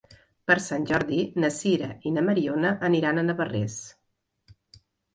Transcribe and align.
Per 0.51 0.55
Sant 0.67 0.87
Jordi 0.91 1.19
na 1.43 1.51
Sira 1.59 1.91
i 1.99 2.15
na 2.17 2.25
Mariona 2.31 2.75
aniran 2.91 3.25
a 3.27 3.29
Navarrés. 3.31 3.81